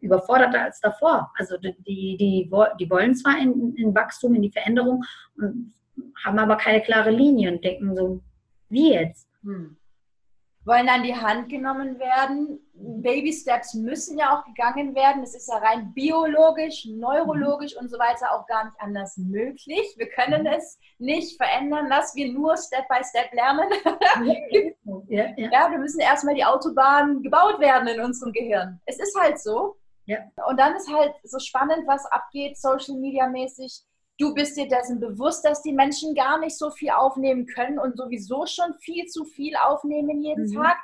[0.00, 1.30] überforderter als davor.
[1.36, 5.02] Also die, die, die wollen zwar in, in Wachstum, in die Veränderung
[6.24, 8.22] haben aber keine klare Linie und denken so,
[8.68, 9.28] wie jetzt?
[9.42, 9.76] Hm.
[10.64, 12.60] Wollen an die Hand genommen werden.
[12.82, 15.22] Baby Steps müssen ja auch gegangen werden.
[15.22, 19.94] Es ist ja rein biologisch, neurologisch und so weiter auch gar nicht anders möglich.
[19.96, 20.54] Wir können mhm.
[20.58, 23.68] es nicht verändern, dass wir nur Step by Step lernen.
[25.08, 25.50] ja, ja.
[25.52, 28.80] ja, wir müssen erstmal die Autobahn gebaut werden in unserem Gehirn.
[28.86, 29.76] Es ist halt so.
[30.06, 30.18] Ja.
[30.48, 33.82] Und dann ist halt so spannend, was abgeht, Social Media mäßig.
[34.18, 37.96] Du bist dir dessen bewusst, dass die Menschen gar nicht so viel aufnehmen können und
[37.96, 40.62] sowieso schon viel zu viel aufnehmen jeden mhm.
[40.62, 40.76] Tag.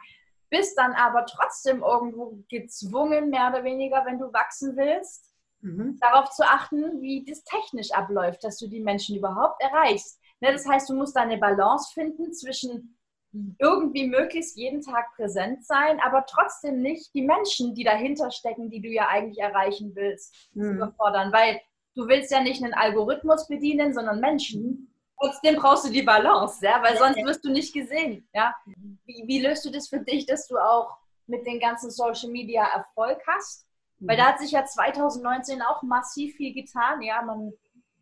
[0.51, 5.99] Bist dann aber trotzdem irgendwo gezwungen, mehr oder weniger, wenn du wachsen willst, mhm.
[6.01, 10.21] darauf zu achten, wie das technisch abläuft, dass du die Menschen überhaupt erreichst.
[10.41, 12.97] Ne, das heißt, du musst eine Balance finden zwischen
[13.59, 18.81] irgendwie möglichst jeden Tag präsent sein, aber trotzdem nicht die Menschen, die dahinter stecken, die
[18.81, 20.77] du ja eigentlich erreichen willst, mhm.
[20.77, 21.33] überfordern.
[21.33, 21.61] Weil
[21.95, 24.93] du willst ja nicht einen Algorithmus bedienen, sondern Menschen.
[25.19, 28.29] Trotzdem brauchst du die Balance, ja, weil sonst wirst du nicht gesehen.
[28.35, 28.55] Ja?
[29.05, 32.65] Wie, wie löst du das für dich, dass du auch mit den ganzen Social Media
[32.65, 33.67] Erfolg hast?
[33.99, 37.01] Weil da hat sich ja 2019 auch massiv viel getan.
[37.01, 37.53] Ja, man,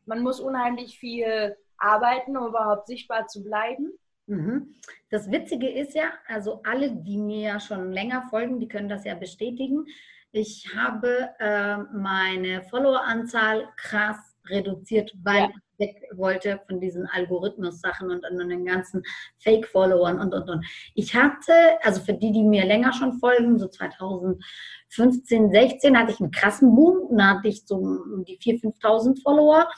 [0.06, 3.92] man muss unheimlich viel arbeiten, um überhaupt sichtbar zu bleiben.
[4.26, 4.74] Mhm.
[5.10, 9.04] Das Witzige ist ja, also alle, die mir ja schon länger folgen, die können das
[9.04, 9.86] ja bestätigen.
[10.32, 15.48] Ich habe äh, meine Followeranzahl krass reduziert, weil ja.
[15.48, 19.02] ich weg wollte von diesen Algorithmus-Sachen und, und den ganzen
[19.38, 20.64] Fake-Followern und, und, und.
[20.94, 21.52] Ich hatte,
[21.82, 26.74] also für die, die mir länger schon folgen, so 2015, 16, hatte ich einen krassen
[26.74, 27.16] Boom.
[27.16, 29.68] Da hatte ich so um die 4.000, 5.000 Follower.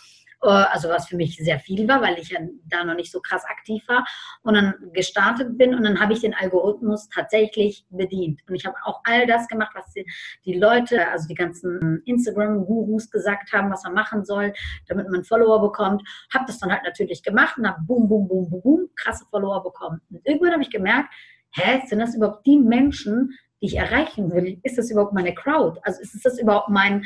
[0.47, 3.21] Äh, also was für mich sehr viel war, weil ich ja da noch nicht so
[3.21, 4.07] krass aktiv war
[4.43, 8.41] und dann gestartet bin und dann habe ich den Algorithmus tatsächlich bedient.
[8.49, 9.93] Und ich habe auch all das gemacht, was
[10.45, 14.53] die, Leute, also die ganzen Instagram-Gurus gesagt haben, was man machen soll,
[14.87, 16.03] damit man Follower bekommt.
[16.33, 19.63] Habe das dann halt natürlich gemacht und habe boom, boom, boom, boom, boom, krasse Follower
[19.63, 20.01] bekommen.
[20.11, 21.13] Und irgendwann habe ich gemerkt,
[21.53, 25.81] hä, sind das überhaupt die Menschen, die ich erreichen will, ist das überhaupt meine Crowd?
[25.83, 27.05] Also ist das überhaupt mein,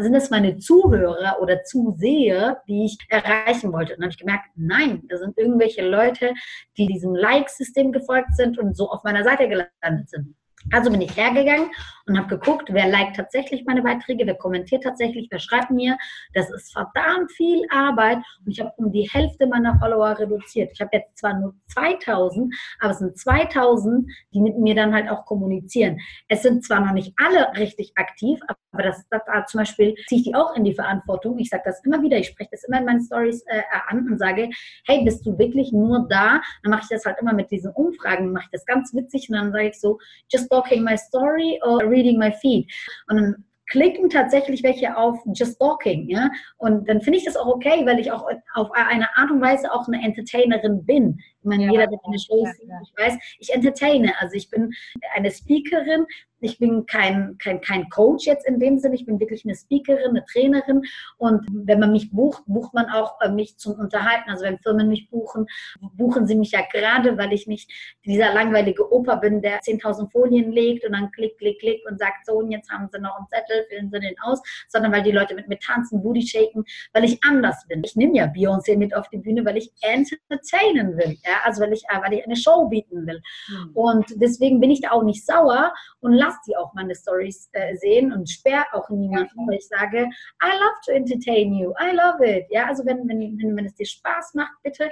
[0.00, 3.94] sind das meine Zuhörer oder Zuseher, die ich erreichen wollte?
[3.94, 6.32] Und dann habe ich gemerkt, nein, das sind irgendwelche Leute,
[6.76, 10.34] die diesem Like-System gefolgt sind und so auf meiner Seite gelandet sind.
[10.70, 11.70] Also bin ich hergegangen
[12.06, 15.96] und habe geguckt, wer liked tatsächlich meine Beiträge, wer kommentiert tatsächlich, wer schreibt mir.
[16.34, 20.70] Das ist verdammt viel Arbeit und ich habe um die Hälfte meiner Follower reduziert.
[20.72, 25.08] Ich habe jetzt zwar nur 2000, aber es sind 2000, die mit mir dann halt
[25.08, 25.98] auch kommunizieren.
[26.28, 28.40] Es sind zwar noch nicht alle richtig aktiv,
[28.72, 31.38] aber das, das da zum Beispiel ziehe ich die auch in die Verantwortung.
[31.38, 34.18] Ich sage das immer wieder, ich spreche das immer in meinen Stories äh, an und
[34.18, 34.50] sage,
[34.86, 36.40] hey, bist du wirklich nur da?
[36.62, 39.36] Dann mache ich das halt immer mit diesen Umfragen, mache ich das ganz witzig und
[39.36, 39.98] dann sage ich so,
[40.30, 42.70] just stalking my story or reading my feed.
[43.08, 46.30] Und dann klicken tatsächlich welche auf Just Talking, ja.
[46.58, 49.72] Und dann finde ich das auch okay, weil ich auch auf eine Art und Weise
[49.72, 51.18] auch eine Entertainerin bin.
[51.42, 52.80] Ich meine, ja, jeder, der meine Shows ja, ja.
[52.82, 54.12] ich weiß, ich entertaine.
[54.20, 54.72] Also ich bin
[55.14, 56.06] eine Speakerin,
[56.42, 60.10] ich bin kein, kein, kein Coach jetzt in dem Sinne, ich bin wirklich eine Speakerin,
[60.10, 60.82] eine Trainerin
[61.18, 64.28] und wenn man mich bucht, bucht man auch äh, mich zum Unterhalten.
[64.28, 65.46] Also wenn Firmen mich buchen,
[65.94, 67.70] buchen sie mich ja gerade, weil ich nicht
[68.04, 72.26] dieser langweilige Opa bin, der 10.000 Folien legt und dann klick, klick, klick und sagt,
[72.26, 75.12] so und jetzt haben sie noch einen Zettel, füllen sie den aus, sondern weil die
[75.12, 77.82] Leute mit mir tanzen, Booty shaken, weil ich anders bin.
[77.84, 81.72] Ich nehme ja Beyoncé mit auf die Bühne, weil ich entertainen will, ja, also weil
[81.72, 83.20] ich, äh, weil ich eine Show bieten will.
[83.48, 83.70] Mhm.
[83.74, 87.76] Und deswegen bin ich da auch nicht sauer und lasse die auch meine Stories äh,
[87.76, 90.08] sehen und sperre auch niemanden, weil ich sage,
[90.42, 92.46] I love to entertain you, I love it.
[92.50, 94.88] Ja, also wenn, wenn, wenn, wenn es dir Spaß macht, bitte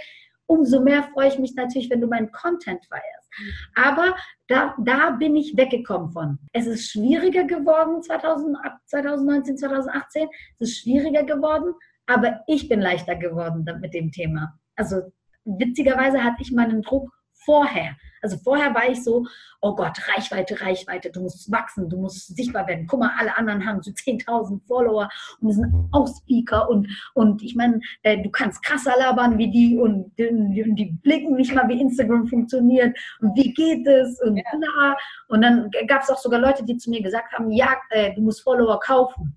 [0.51, 3.31] umso mehr freue ich mich natürlich, wenn du meinen Content feierst.
[3.77, 4.17] Aber
[4.49, 6.39] da, da bin ich weggekommen von.
[6.53, 10.29] Es ist schwieriger geworden 2000, ab 2019, 2018.
[10.59, 11.73] Es ist schwieriger geworden,
[12.07, 14.59] aber ich bin leichter geworden mit dem Thema.
[14.75, 15.13] Also
[15.45, 17.11] witzigerweise hatte ich meinen Druck
[17.45, 17.97] vorher.
[18.23, 19.27] Also vorher war ich so,
[19.63, 22.87] oh Gott, Reichweite, Reichweite, du musst wachsen, du musst sichtbar werden.
[22.87, 25.09] Guck mal, alle anderen haben so 10.000 Follower
[25.41, 29.79] und sind auch Speaker und, und ich meine, äh, du kannst krasser labern wie die
[29.79, 34.97] und, und, die blicken nicht mal, wie Instagram funktioniert und wie geht es und bla.
[35.29, 38.21] Und dann gab es auch sogar Leute, die zu mir gesagt haben, ja, äh, du
[38.21, 39.37] musst Follower kaufen.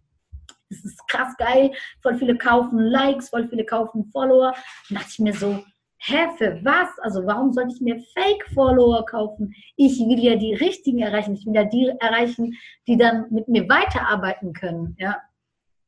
[0.69, 4.53] Das ist krass geil, voll viele kaufen Likes, voll viele kaufen Follower.
[4.89, 5.63] Dann dachte ich mir so,
[6.05, 6.89] hä, für was?
[6.99, 9.53] Also warum sollte ich mir Fake-Follower kaufen?
[9.75, 11.35] Ich will ja die richtigen erreichen.
[11.35, 14.95] Ich will ja die erreichen, die dann mit mir weiterarbeiten können.
[14.99, 15.21] Ja.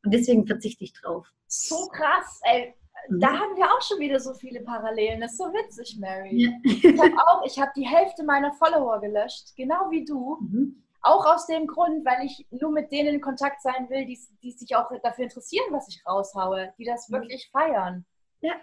[0.03, 1.27] Und deswegen verzichte ich drauf.
[1.47, 2.73] So krass, ey.
[3.09, 3.19] Mhm.
[3.19, 5.19] Da haben wir auch schon wieder so viele Parallelen.
[5.19, 6.43] Das ist so witzig, Mary.
[6.43, 6.51] Ja.
[6.63, 10.37] ich habe auch, ich habe die Hälfte meiner Follower gelöscht, genau wie du.
[10.39, 10.83] Mhm.
[11.01, 14.51] Auch aus dem Grund, weil ich nur mit denen in Kontakt sein will, die, die
[14.51, 17.15] sich auch dafür interessieren, was ich raushaue, die das mhm.
[17.15, 18.05] wirklich feiern.
[18.41, 18.53] Ja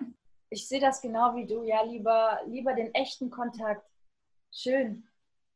[0.52, 1.62] ich sehe das genau wie du.
[1.64, 3.84] Ja, lieber, lieber den echten Kontakt.
[4.52, 5.08] Schön.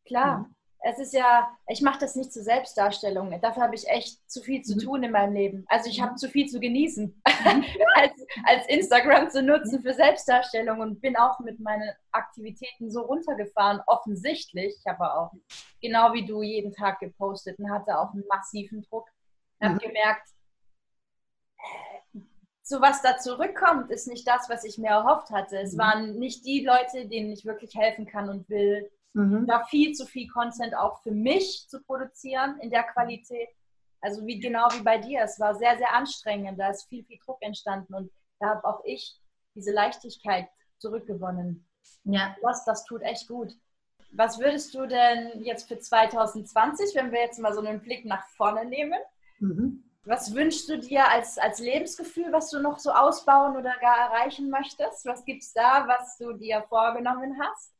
[0.06, 0.38] Klar.
[0.38, 0.54] Mhm.
[0.80, 3.38] Es ist ja, ich mache das nicht zur Selbstdarstellung.
[3.40, 4.80] Dafür habe ich echt zu viel zu mhm.
[4.80, 5.64] tun in meinem Leben.
[5.68, 6.16] Also ich habe mhm.
[6.16, 7.64] zu viel zu genießen, mhm.
[7.94, 8.12] als,
[8.44, 14.76] als Instagram zu nutzen für Selbstdarstellung und bin auch mit meinen Aktivitäten so runtergefahren, offensichtlich.
[14.78, 15.32] Ich habe auch,
[15.80, 19.08] genau wie du, jeden Tag gepostet und hatte auch einen massiven Druck.
[19.58, 20.28] Ich habe gemerkt,
[22.68, 25.56] so was da zurückkommt, ist nicht das, was ich mir erhofft hatte.
[25.56, 25.78] Es mhm.
[25.78, 28.90] waren nicht die Leute, denen ich wirklich helfen kann und will.
[29.12, 29.46] Mhm.
[29.46, 33.50] Da viel zu viel Content auch für mich zu produzieren in der Qualität.
[34.00, 35.22] Also wie genau wie bei dir.
[35.22, 36.58] Es war sehr, sehr anstrengend.
[36.58, 39.16] Da ist viel, viel Druck entstanden und da habe auch ich
[39.54, 40.48] diese Leichtigkeit
[40.78, 41.68] zurückgewonnen.
[42.02, 42.34] Ja.
[42.42, 43.52] Das, das tut echt gut.
[44.10, 48.26] Was würdest du denn jetzt für 2020, wenn wir jetzt mal so einen Blick nach
[48.30, 48.98] vorne nehmen,
[49.38, 49.85] mhm.
[50.06, 54.48] Was wünschst du dir als, als Lebensgefühl, was du noch so ausbauen oder gar erreichen
[54.50, 55.04] möchtest?
[55.04, 57.74] Was gibt es da, was du dir vorgenommen hast?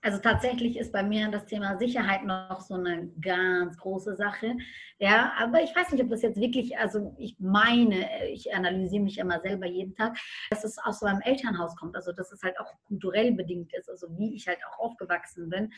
[0.00, 4.56] Also tatsächlich ist bei mir das Thema Sicherheit noch so eine ganz große Sache.
[5.00, 9.18] Ja, aber ich weiß nicht, ob das jetzt wirklich, also ich meine, ich analysiere mich
[9.18, 10.16] immer selber jeden Tag,
[10.50, 11.96] dass es aus so einem Elternhaus kommt.
[11.96, 15.72] Also dass es halt auch kulturell bedingt ist, also wie ich halt auch aufgewachsen bin.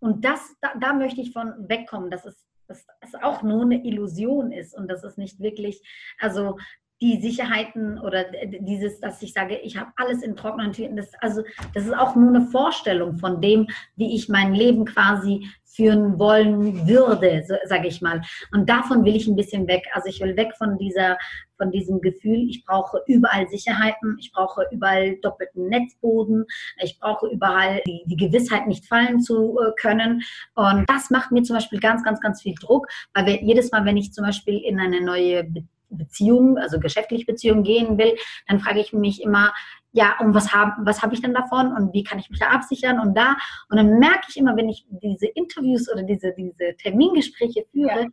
[0.00, 3.84] Und das, da, da möchte ich von wegkommen, dass es dass es auch nur eine
[3.84, 5.82] Illusion ist und dass es nicht wirklich,
[6.18, 6.58] also
[7.00, 8.24] die Sicherheiten oder
[8.60, 11.42] dieses, dass ich sage, ich habe alles in trockenen Tüten, das, also
[11.74, 16.86] das ist auch nur eine Vorstellung von dem, wie ich mein Leben quasi führen wollen
[16.86, 18.22] würde, so, sage ich mal.
[18.52, 19.84] Und davon will ich ein bisschen weg.
[19.92, 21.18] Also ich will weg von dieser,
[21.56, 26.44] von diesem Gefühl, ich brauche überall Sicherheiten, ich brauche überall doppelten Netzboden,
[26.80, 30.22] ich brauche überall die, die Gewissheit, nicht fallen zu äh, können.
[30.54, 33.84] Und das macht mir zum Beispiel ganz, ganz, ganz viel Druck, weil wir, jedes Mal,
[33.84, 38.16] wenn ich zum Beispiel in eine neue Beziehung Beziehung, also geschäftliche Beziehung gehen will,
[38.48, 39.52] dann frage ich mich immer,
[39.92, 42.48] ja, und was habe was hab ich denn davon und wie kann ich mich da
[42.48, 43.36] absichern und da.
[43.68, 48.08] Und dann merke ich immer, wenn ich diese Interviews oder diese, diese Termingespräche führe, ja.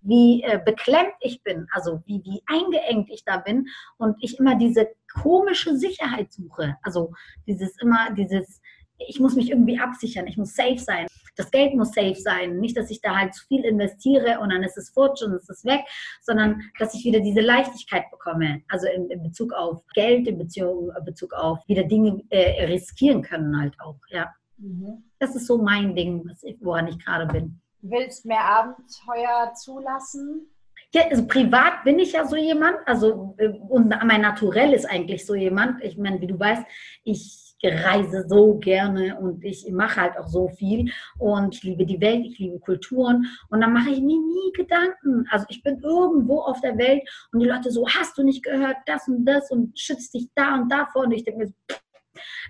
[0.00, 3.66] wie äh, beklemmt ich bin, also wie, wie eingeengt ich da bin
[3.98, 6.76] und ich immer diese komische Sicherheit suche.
[6.82, 7.12] Also
[7.46, 8.62] dieses immer, dieses,
[8.96, 12.58] ich muss mich irgendwie absichern, ich muss safe sein das Geld muss safe sein.
[12.58, 15.48] Nicht, dass ich da halt zu viel investiere und dann ist es futsch und es
[15.48, 15.80] ist weg,
[16.22, 18.62] sondern dass ich wieder diese Leichtigkeit bekomme.
[18.68, 23.22] Also in, in Bezug auf Geld, in Beziehung, in Bezug auf wieder Dinge äh, riskieren
[23.22, 23.98] können halt auch.
[24.08, 24.34] Ja.
[24.58, 25.04] Mhm.
[25.18, 26.28] Das ist so mein Ding,
[26.60, 27.60] woran ich gerade bin.
[27.82, 30.50] Willst mehr Abenteuer zulassen?
[30.92, 35.26] Ja, also privat bin ich ja so jemand, also äh, und mein Naturell ist eigentlich
[35.26, 35.82] so jemand.
[35.82, 36.64] Ich meine, wie du weißt,
[37.04, 42.00] ich reise so gerne und ich mache halt auch so viel und ich liebe die
[42.00, 45.26] Welt, ich liebe Kulturen und dann mache ich mir nie Gedanken.
[45.30, 48.76] Also ich bin irgendwo auf der Welt und die Leute so, hast du nicht gehört,
[48.86, 51.54] das und das und schützt dich da und davor und ich denke mir,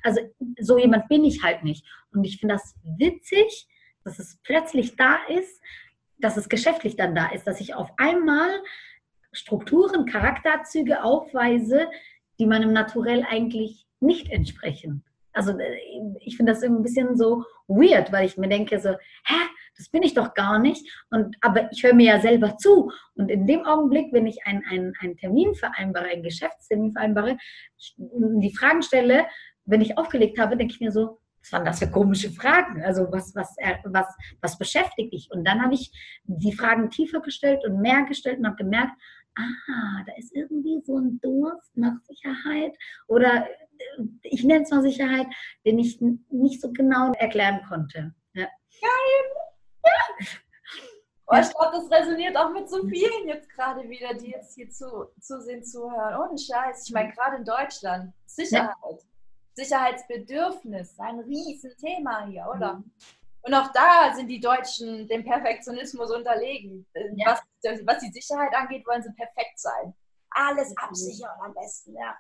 [0.03, 0.21] Also
[0.61, 1.85] so jemand bin ich halt nicht.
[2.12, 3.69] Und ich finde das witzig,
[4.05, 5.61] dass es plötzlich da ist,
[6.19, 8.49] dass es geschäftlich dann da ist, dass ich auf einmal
[9.33, 11.88] Strukturen, Charakterzüge aufweise,
[12.38, 15.05] die meinem Naturell eigentlich nicht entsprechen.
[15.33, 15.77] Also äh,
[16.21, 19.35] ich finde das ein bisschen so weird, weil ich mir denke so, hä,
[19.77, 20.91] das bin ich doch gar nicht.
[21.11, 22.91] Und, aber ich höre mir ja selber zu.
[23.15, 27.37] Und in dem Augenblick, wenn ich einen, einen, Termin vereinbare, einen Geschäftstermin vereinbare,
[27.99, 29.27] die Fragen stelle,
[29.67, 32.83] wenn ich aufgelegt habe, denke ich mir so, was waren das für komische Fragen?
[32.83, 33.55] Also was, was,
[33.85, 34.07] was,
[34.41, 35.29] was beschäftigt dich?
[35.31, 35.93] Und dann habe ich
[36.25, 38.93] die Fragen tiefer gestellt und mehr gestellt und habe gemerkt,
[39.39, 43.66] ah, da ist irgendwie so ein Durst nach Sicherheit oder äh,
[44.23, 45.27] ich nenne es mal Sicherheit,
[45.65, 48.15] den ich nicht so genau erklären konnte.
[48.35, 48.47] Ja.
[48.81, 49.37] Geil!
[49.85, 50.27] Ja.
[51.29, 54.71] Oh, ich glaube, das resoniert auch mit so vielen jetzt gerade wieder, die jetzt hier
[54.71, 56.21] zu, zusehen, zuhören.
[56.21, 56.87] Ohne Scheiß.
[56.87, 58.12] Ich meine, gerade in Deutschland.
[58.27, 58.75] Sicherheit.
[58.81, 58.97] Ja.
[59.55, 60.97] Sicherheitsbedürfnis.
[60.99, 62.75] Ein Riesenthema hier, oder?
[62.75, 62.93] Mhm.
[63.43, 66.87] Und auch da sind die Deutschen dem Perfektionismus unterlegen.
[67.15, 67.41] Ja.
[67.62, 69.95] Was, was, die Sicherheit angeht, wollen sie perfekt sein.
[70.31, 72.17] Alles absichern am besten, ja.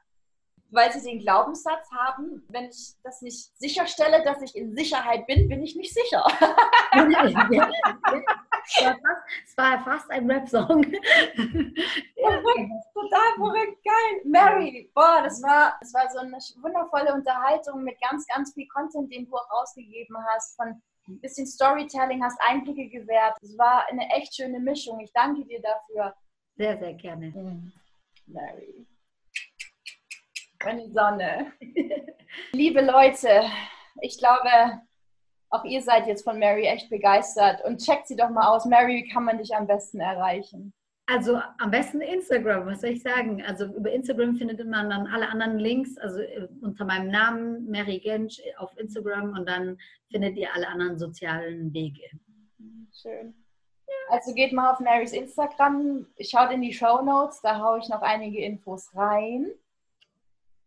[0.70, 5.48] Weil sie den Glaubenssatz haben, wenn ich das nicht sicherstelle, dass ich in Sicherheit bin,
[5.48, 6.24] bin ich nicht sicher.
[9.46, 10.82] Es war fast ein Rap-Song.
[12.92, 14.22] total verrückt, geil.
[14.24, 19.12] Mary, boah, das war, das war so eine wundervolle Unterhaltung mit ganz, ganz viel Content,
[19.12, 23.36] den du auch rausgegeben hast, von ein bisschen Storytelling, hast Einblicke gewährt.
[23.40, 24.98] Es war eine echt schöne Mischung.
[25.00, 26.14] Ich danke dir dafür.
[26.56, 27.26] Sehr, sehr gerne.
[27.26, 27.72] Mhm.
[30.64, 30.76] Mary.
[30.76, 31.52] Meine Sonne.
[32.52, 33.42] Liebe Leute,
[34.00, 34.82] ich glaube,
[35.50, 38.64] auch ihr seid jetzt von Mary echt begeistert und checkt sie doch mal aus.
[38.64, 40.72] Mary, wie kann man dich am besten erreichen?
[41.08, 43.40] Also am besten Instagram, was soll ich sagen?
[43.42, 48.00] Also über Instagram findet man dann alle anderen Links, also äh, unter meinem Namen Mary
[48.00, 49.78] Gensch auf Instagram und dann
[50.10, 52.02] findet ihr alle anderen sozialen Wege.
[52.92, 53.34] Schön.
[54.08, 58.02] Also geht mal auf Marys Instagram, schaut in die Show Notes, da haue ich noch
[58.02, 59.52] einige Infos rein.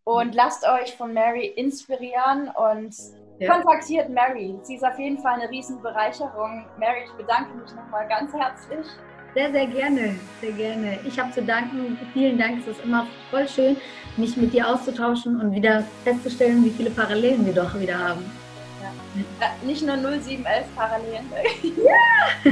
[0.09, 2.95] Und lasst euch von Mary inspirieren und
[3.37, 3.53] ja.
[3.53, 4.55] kontaktiert Mary.
[4.63, 6.65] Sie ist auf jeden Fall eine Riesenbereicherung.
[6.79, 8.87] Mary, ich bedanke mich nochmal ganz herzlich.
[9.35, 10.97] Sehr, sehr gerne, sehr gerne.
[11.05, 11.95] Ich habe zu danken.
[12.13, 12.61] Vielen Dank.
[12.61, 13.77] Es ist immer voll schön,
[14.17, 18.25] mich mit dir auszutauschen und wieder festzustellen, wie viele Parallelen wir doch wieder haben.
[18.81, 19.21] Ja.
[19.41, 21.31] Ja, nicht nur 0711 Parallelen.
[21.85, 22.51] Ja!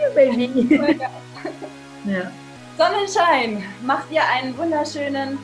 [0.00, 0.80] ja Baby.
[2.04, 2.30] Ja.
[2.78, 5.38] Sonnenschein, macht ihr einen wunderschönen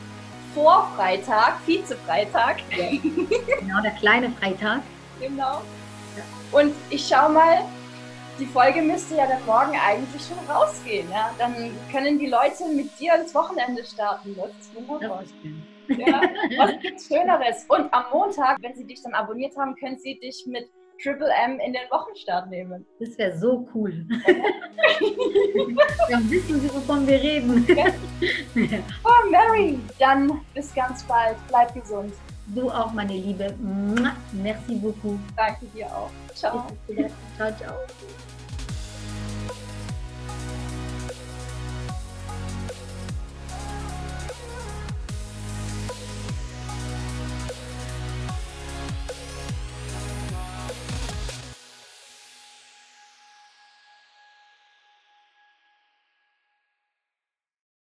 [0.53, 2.57] Vorfreitag, Vizefreitag.
[2.71, 2.99] Ja.
[3.59, 4.81] Genau, der kleine Freitag.
[5.19, 5.61] Genau.
[6.51, 7.59] Und ich schaue mal,
[8.39, 11.09] die Folge müsste ja dann morgen eigentlich schon rausgehen.
[11.11, 11.33] Ja?
[11.37, 14.35] Dann können die Leute mit dir ins Wochenende starten.
[14.35, 15.23] Das ist wunderbar.
[15.87, 16.21] Ja,
[16.57, 17.65] was gibt's Schöneres?
[17.67, 20.69] Und am Montag, wenn sie dich dann abonniert haben, können sie dich mit
[21.03, 22.85] Triple M in den Wochenstart nehmen.
[22.99, 23.91] Das wäre so cool.
[26.09, 27.67] dann wissen sie, wovon wir reden.
[29.03, 31.35] Oh, Mary, dann bis ganz bald.
[31.49, 32.13] Bleib gesund.
[32.47, 33.53] Du auch, meine Liebe.
[34.31, 35.19] Merci beaucoup.
[35.35, 36.09] Danke dir auch.
[36.33, 36.67] Ciao.
[37.37, 37.75] Ciao, ciao.